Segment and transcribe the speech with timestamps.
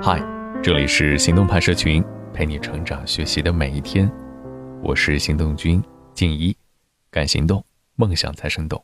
[0.00, 0.22] 嗨，
[0.62, 4.08] 这里是行动派社群，陪你成长学习的每一天。
[4.80, 5.82] 我是行动君
[6.14, 6.56] 静一，
[7.10, 7.64] 敢行动，
[7.96, 8.80] 梦想才生动。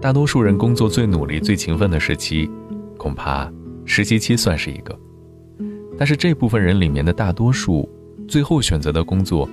[0.00, 2.48] 大多数人工作最努力、最勤奋的时期，
[2.96, 3.52] 恐怕
[3.84, 4.96] 实习期算是一个。
[5.98, 7.90] 但是这部分人里面的大多数，
[8.28, 9.50] 最后选择的工作，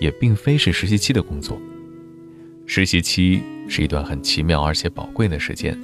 [0.00, 1.60] 也并非是实习期的工作。
[2.64, 5.78] 实习期是一段很奇妙而且宝贵的时间，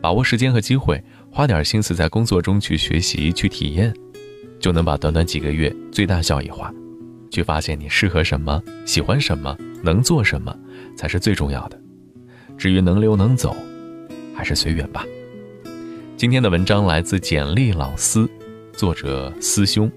[0.00, 1.04] 把握时间和机会。
[1.34, 3.92] 花点心思在工作中去学习、去体验，
[4.60, 6.72] 就能把短短几个月最大效益化，
[7.28, 10.56] 去发现你适合什么、喜欢什么、能做什么，
[10.96, 11.80] 才是最重要的。
[12.56, 13.56] 至于能留能走，
[14.32, 15.04] 还是随缘吧。
[16.16, 18.24] 今天的文章来自简历老师，
[18.72, 19.90] 作者思兄。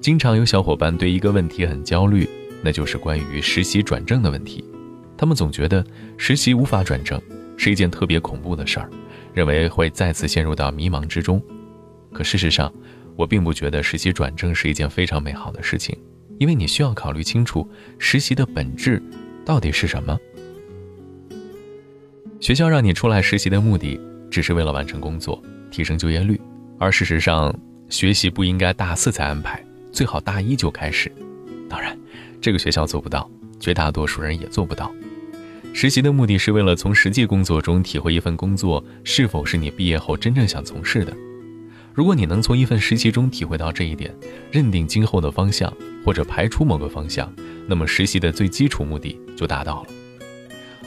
[0.00, 2.28] 经常有小伙伴对一个问题很焦虑，
[2.62, 4.64] 那就是关于实习转正的问题。
[5.16, 5.84] 他们总觉得
[6.16, 7.20] 实习无法转正。
[7.62, 8.88] 是一件特别恐怖的事儿，
[9.34, 11.38] 认为会再次陷入到迷茫之中。
[12.10, 12.72] 可事实上，
[13.16, 15.94] 我并不觉得实习转正是一件非常美好的事情，
[16.38, 19.02] 因为你需要考虑清楚实习的本质
[19.44, 20.18] 到底是什么。
[22.40, 25.38] 学校让你出来实习的目的，只是为了完成工作、
[25.70, 26.40] 提升就业率，
[26.78, 27.54] 而事实上，
[27.90, 31.12] 学习不应该大四才安排，最好大一就开始。
[31.68, 31.94] 当然，
[32.40, 34.90] 这个学校做不到，绝大多数人也做不到。
[35.72, 41.16] 实习的目的是为了从实际工作中体会一份工作是否是你毕业后真正想从事的。
[41.94, 44.14] 如果你能从一份实习中体会到这一点，
[44.50, 45.72] 认定今后的方向
[46.04, 47.32] 或者排除某个方向，
[47.66, 49.88] 那么实习的最基础目的就达到了。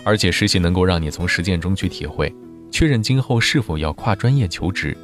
[0.03, 2.33] 而且实习能够让你从实践中去体会，
[2.69, 4.95] 确认今后是否要跨专业求职。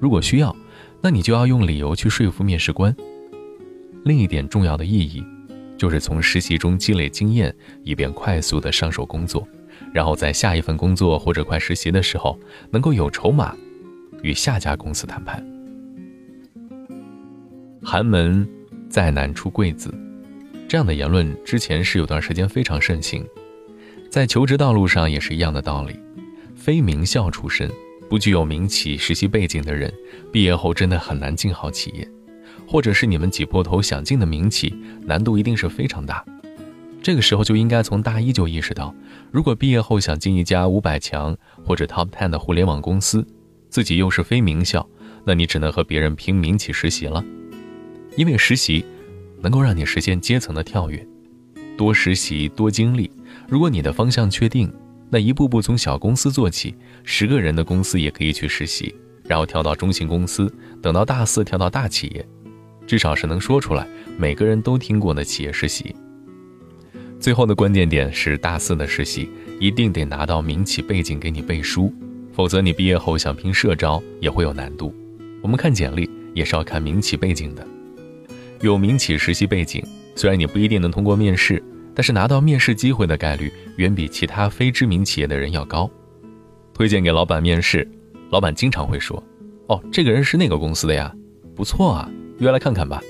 [0.00, 0.54] 如果需要，
[1.00, 2.94] 那你就要用理由去说服面试官。
[4.04, 5.24] 另一点重要的意义。
[5.78, 9.46] 就是从实习中积累经验，以便快速的上手工作，
[9.94, 12.38] 然后在下一份工作或者快实习的时候，
[12.70, 13.56] 能够有筹码，
[14.22, 15.42] 与下家公司谈判。
[17.82, 18.46] 寒门
[18.90, 19.94] 再难出贵子，
[20.68, 23.24] 这样的言论之前是有段时间非常盛行，
[24.10, 25.98] 在求职道路上也是一样的道理。
[26.56, 27.70] 非名校出身、
[28.10, 29.94] 不具有民企实习背景的人，
[30.32, 32.06] 毕业后真的很难进好企业。
[32.68, 34.74] 或者是你们挤破头想进的民企，
[35.06, 36.22] 难度一定是非常大。
[37.02, 38.94] 这个时候就应该从大一就意识到，
[39.32, 41.34] 如果毕业后想进一家五百强
[41.64, 43.26] 或者 Top Ten 的互联网公司，
[43.70, 44.86] 自己又是非名校，
[45.24, 47.24] 那你只能和别人拼民企实习了。
[48.16, 48.84] 因为实习
[49.40, 51.06] 能够让你实现阶层的跳跃，
[51.78, 53.10] 多实习多经历。
[53.48, 54.70] 如果你的方向确定，
[55.08, 60.52] 那一步步从小公司做起，十个人的公司也可以去实习，然后跳到中型公司，
[60.82, 62.28] 等到大四跳到大企业。
[62.88, 65.94] 至少是能说出来，每个人都听过的企业实习。
[67.20, 69.28] 最后的关键点是，大四的实习
[69.60, 71.92] 一定得拿到民企背景给你背书，
[72.32, 74.94] 否则你毕业后想拼社招也会有难度。
[75.42, 77.66] 我们看简历也是要看民企背景的，
[78.62, 79.84] 有民企实习背景，
[80.14, 81.62] 虽然你不一定能通过面试，
[81.94, 85.90] 但是拿到面试机会的概率远比其他非知名企业的人要高。
[86.72, 87.86] 推荐给老板面试，
[88.30, 89.22] 老板经常会说
[89.68, 91.14] ：“哦，这个人是那个公司的呀，
[91.54, 93.02] 不错啊。”约来看看吧。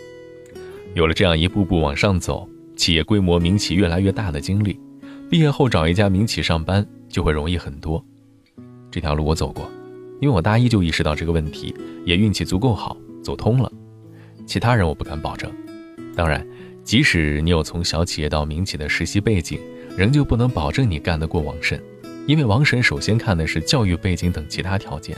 [0.94, 4.78] 有了这样一步步往上走，企业规模、民企越来越大的经历，
[5.30, 8.04] 毕业后找一家民企上班就会容易很多。
[8.90, 9.70] 这条路我走过，
[10.20, 11.74] 因为我大一就意识到这个问题，
[12.04, 13.70] 也运气足够好，走通了。
[14.46, 15.52] 其他人我不敢保证。
[16.16, 16.44] 当然，
[16.82, 19.60] 即使你有从小企业到民企的实习背景，
[19.94, 21.78] 仍旧不能保证你干得过王审，
[22.26, 25.14] 因为王审首先看的是教育背景等其他条件。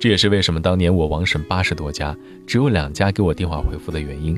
[0.00, 2.16] 这也是为什么当年我网审八十多家，
[2.46, 4.36] 只有两家给我电话回复的原因。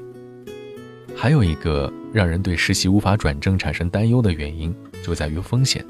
[1.15, 4.75] 还有一个让人对实习无法转正产生担忧的原因，
[5.05, 5.87] 就在于风险。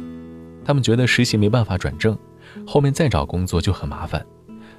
[0.63, 2.15] 他们觉得实习没办法转正，
[2.67, 4.23] 后面再找工作就很麻烦，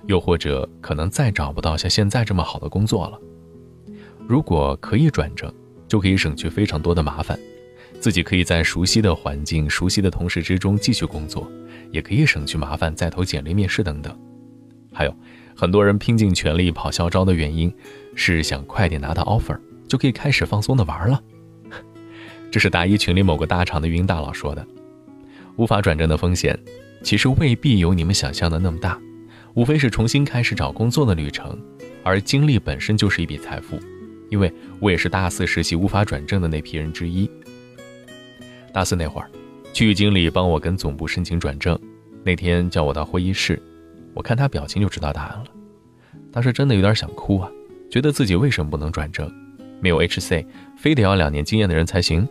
[0.05, 3.19] 又或者可能再找不到像现在这么好的工作了。
[4.27, 5.51] 如果可以转正，
[5.87, 7.39] 就可以省去非常多的麻烦，
[7.99, 11.51] 自己可以在熟悉的环境、熟悉的同事之中继续工作，
[11.89, 14.15] 也可以省去麻烦再投简历、面试等等。
[14.93, 15.15] 还有
[15.55, 17.73] 很多人拼尽全力跑校招的原因，
[18.15, 21.21] 是想快点拿到 offer，就可以开始放松的玩了。
[22.51, 24.65] 这是大一群里某个大厂的运营大佬说的。
[25.55, 26.57] 无法转正的风险，
[27.03, 28.99] 其实未必有你们想象的那么大，
[29.53, 31.59] 无非是重新开始找工作的旅程，
[32.03, 33.79] 而经历本身就是一笔财富。
[34.29, 37.29] 因为我也是大四实习无法转正的那批人之一。
[38.71, 39.29] 大四那会儿，
[39.73, 41.77] 区域经理帮我跟总部申请转正，
[42.23, 43.61] 那天叫我到会议室。
[44.13, 45.45] 我看他表情就知道答案了，
[46.31, 47.49] 当时真的有点想哭啊，
[47.89, 49.31] 觉得自己为什么不能转正，
[49.79, 50.45] 没有 HC，
[50.77, 52.27] 非得要两年经验的人才行，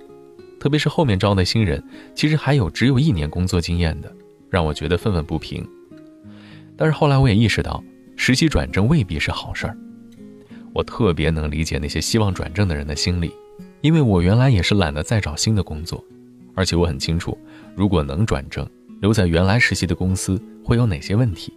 [0.61, 1.83] 特别是后面招的新人，
[2.15, 4.13] 其实还有只有一年工作经验的，
[4.49, 5.67] 让我觉得愤愤不平。
[6.77, 7.83] 但是后来我也意识到，
[8.17, 9.77] 实习转正未必是好事儿。
[10.73, 13.31] 我特别能理解那些希望转正的人的心理，
[13.83, 16.03] 因为我原来也是懒得再找新的工作，
[16.55, 17.37] 而且我很清楚，
[17.75, 18.67] 如果能转正，
[19.01, 21.53] 留在原来实习的公司会有哪些问题。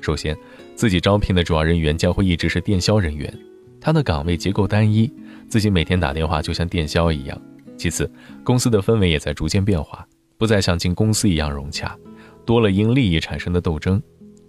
[0.00, 0.36] 首先，
[0.74, 3.32] 自己招聘的主要人员将会一直是电销人员，
[3.80, 5.10] 他的岗位结构单一，
[5.48, 7.40] 自己每天打电话就像电销一样。
[7.76, 8.10] 其次，
[8.44, 10.06] 公司的氛围也在逐渐变化，
[10.38, 11.96] 不再像进公司一样融洽，
[12.44, 14.00] 多了因利益产生的斗争。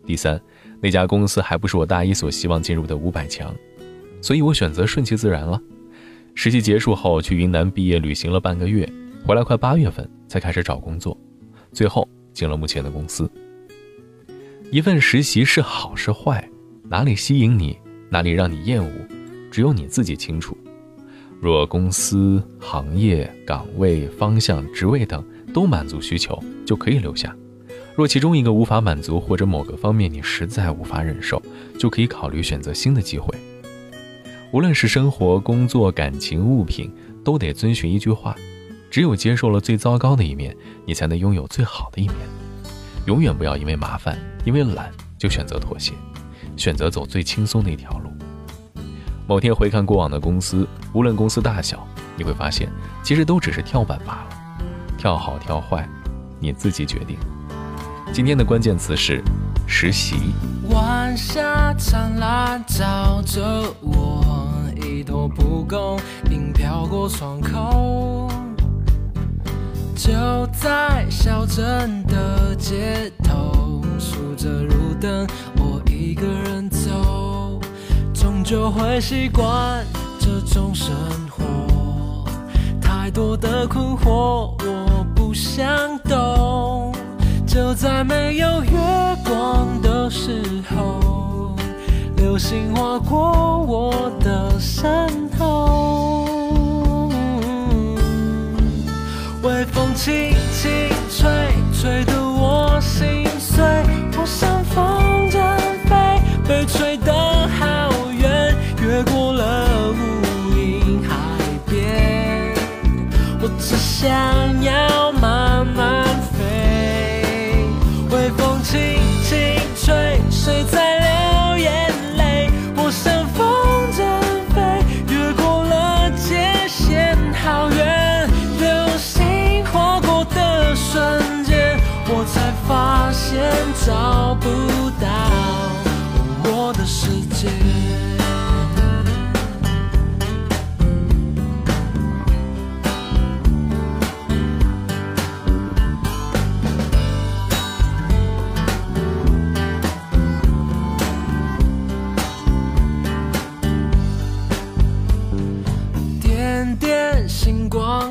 [0.05, 0.39] 第三，
[0.79, 3.53] 那家公司还不是我大一所希望进入的五百强。
[4.21, 5.61] 所以我选择顺其自然了。
[6.35, 8.87] 实习结束后，去云南毕业旅行了半个月，
[9.25, 11.17] 回来快八月份才开始找工作，
[11.71, 13.29] 最后进了目前的公司。
[14.69, 16.45] 一份实习是好是坏，
[16.83, 17.77] 哪里吸引你，
[18.09, 18.91] 哪里让你厌恶，
[19.49, 20.57] 只有你自己清楚。
[21.39, 25.23] 若公司、行业、岗位、方向、职位等
[25.53, 27.29] 都满足需求，就可以留下；
[27.95, 31.41] 若其中一个无法满足，或者某个方面你实在无法忍受，
[31.79, 33.33] 就可以考虑选择新的机会。
[34.51, 36.91] 无论是生活、工作、感情、物品，
[37.23, 38.35] 都得遵循一句话：
[38.91, 40.53] 只有接受了最糟糕的一面，
[40.85, 42.17] 你才能拥有最好的一面。
[43.07, 45.93] 永远不要因为麻烦、因为懒就选择妥协，
[46.57, 48.11] 选择走最轻松的一条路。
[49.25, 51.87] 某天回看过往的公司，无论公司大小，
[52.17, 52.69] 你会发现，
[53.01, 54.27] 其实都只是跳板罢了。
[54.97, 55.87] 跳好跳坏，
[56.37, 57.17] 你自己决定。
[58.11, 59.23] 今天的关键词是
[59.65, 60.33] 实习。
[60.69, 63.41] 晚霞灿烂，照着
[63.79, 64.25] 我。
[64.83, 65.97] 一朵蒲公
[66.29, 68.29] 英飘过窗口，
[69.97, 70.13] 就
[70.53, 75.27] 在小镇的街头，数着路灯，
[75.57, 77.59] 我一个人走，
[78.13, 79.83] 终究会习惯
[80.19, 80.95] 这种生
[81.31, 82.23] 活。
[82.79, 86.93] 太多的困惑，我不想懂。
[87.47, 88.77] 就在没有月
[89.25, 91.55] 光的时候。
[92.17, 95.09] 流星划过我的身
[95.39, 96.27] 后，
[100.07, 100.71] 轻轻
[101.09, 101.29] 吹，
[101.73, 103.61] 吹得我心碎。
[104.17, 105.37] 我像风筝
[105.83, 107.11] 飞，被吹得
[107.59, 111.11] 好远，越过了无垠海
[111.69, 112.55] 边。
[113.41, 114.07] 我只想
[114.63, 114.86] 要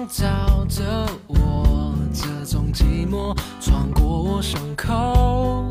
[0.05, 0.27] 照
[0.69, 0.83] 着
[1.29, 5.71] 我，这种寂寞穿过我胸口。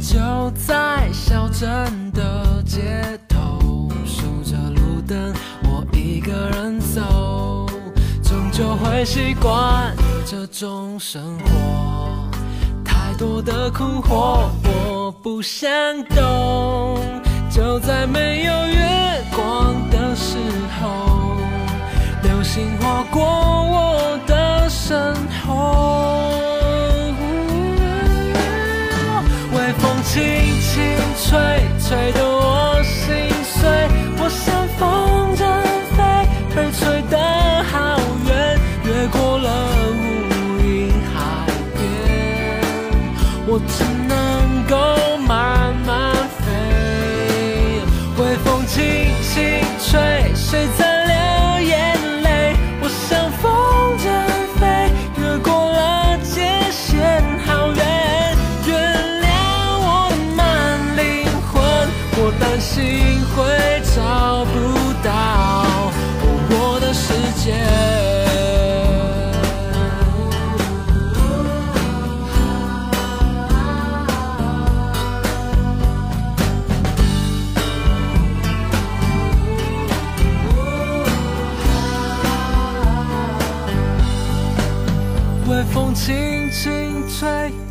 [0.00, 5.32] 就在小镇的街头，数着路灯，
[5.64, 7.66] 我一个人走，
[8.22, 9.94] 终究会习惯
[10.26, 12.28] 这种生活。
[12.84, 15.70] 太多的困惑，我不想
[16.04, 16.98] 懂。
[17.50, 20.36] 就在没有月光的时
[20.80, 21.36] 候，
[22.22, 25.48] 流星划过我的身后。
[29.52, 30.22] 微风轻
[30.60, 30.72] 轻
[31.22, 31.38] 吹，
[31.78, 33.04] 吹得我心
[33.44, 33.58] 碎。
[34.18, 35.42] 我像风筝
[35.96, 35.98] 飞，
[36.54, 37.16] 被吹得
[37.70, 37.74] 好
[38.26, 38.28] 远，
[38.84, 39.48] 越过了
[39.92, 40.00] 无
[40.60, 40.62] 垠
[41.14, 41.16] 海
[41.74, 41.78] 边。
[43.46, 43.72] 我只
[44.08, 44.12] 能
[44.68, 44.76] 够
[45.26, 45.88] 慢慢
[46.38, 46.42] 飞。
[48.18, 48.76] 微风轻
[49.22, 49.38] 轻
[49.80, 49.98] 吹，
[50.34, 50.68] 谁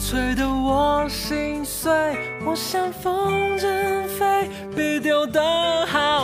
[0.10, 1.92] 吹，得我心碎。
[2.44, 5.40] 我像风筝飞，别丢的
[5.86, 6.19] 好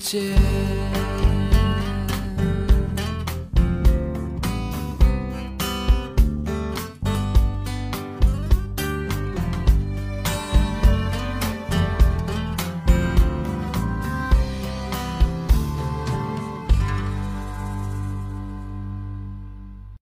[0.00, 0.34] gdzie